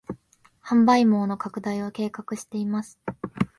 [0.65, 2.99] 販売網の拡大を計画しています